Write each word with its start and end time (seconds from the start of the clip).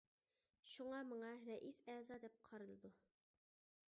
شۇڭا، 0.75 1.01
مېڭە، 1.09 1.29
رەئىس 1.49 1.77
ئەزا 1.93 2.17
دەپ 2.23 2.39
قارىلىدۇ. 2.47 2.91